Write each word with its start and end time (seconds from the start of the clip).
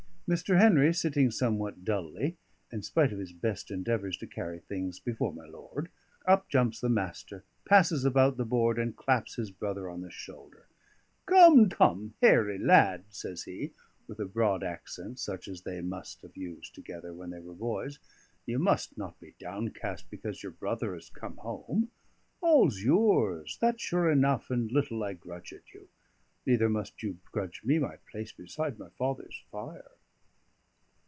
Mr. 0.31 0.57
Henry 0.57 0.93
sitting 0.93 1.29
somewhat 1.29 1.83
dully, 1.83 2.37
in 2.71 2.81
spite 2.81 3.11
of 3.11 3.19
his 3.19 3.33
best 3.33 3.69
endeavours 3.69 4.15
to 4.15 4.25
carry 4.25 4.59
things 4.59 4.97
before 5.01 5.33
my 5.33 5.45
lord, 5.45 5.89
up 6.25 6.47
jumps 6.47 6.79
the 6.79 6.87
Master, 6.87 7.43
passes 7.65 8.05
about 8.05 8.37
the 8.37 8.45
board, 8.45 8.79
and 8.79 8.95
claps 8.95 9.35
his 9.35 9.51
brother 9.51 9.89
on 9.89 9.99
the 9.99 10.09
shoulder. 10.09 10.67
"Come, 11.25 11.67
come, 11.67 12.13
Hairry 12.21 12.57
lad," 12.57 13.03
says 13.09 13.43
he, 13.43 13.73
with 14.07 14.21
a 14.21 14.25
broad 14.25 14.63
accent, 14.63 15.19
such 15.19 15.49
as 15.49 15.63
they 15.63 15.81
must 15.81 16.21
have 16.21 16.37
used 16.37 16.73
together 16.73 17.13
when 17.13 17.31
they 17.31 17.41
were 17.41 17.53
boys, 17.53 17.99
"you 18.45 18.57
must 18.57 18.97
not 18.97 19.19
be 19.19 19.35
downcast 19.37 20.09
because 20.09 20.41
your 20.43 20.53
brother 20.53 20.93
has 20.93 21.09
come 21.09 21.35
home. 21.35 21.91
All's 22.39 22.79
yours, 22.81 23.57
that's 23.59 23.83
sure 23.83 24.09
enough, 24.09 24.49
and 24.49 24.71
little 24.71 25.03
I 25.03 25.11
grudge 25.11 25.51
it 25.51 25.73
you. 25.73 25.89
Neither 26.45 26.69
must 26.69 27.03
you 27.03 27.17
grudge 27.33 27.65
me 27.65 27.79
my 27.79 27.97
place 28.09 28.31
beside 28.31 28.79
my 28.79 28.87
father's 28.91 29.43
fire." 29.51 29.91